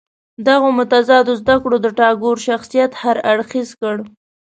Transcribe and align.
دغو 0.47 0.67
متضادو 0.79 1.33
زده 1.41 1.55
کړو 1.63 1.77
د 1.81 1.87
ټاګور 1.97 2.37
شخصیت 2.47 2.91
هر 3.01 3.17
اړخیز 3.31 3.69
کړ. 3.81 3.95